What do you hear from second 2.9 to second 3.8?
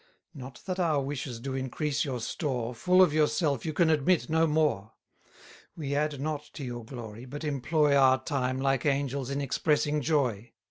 of yourself, you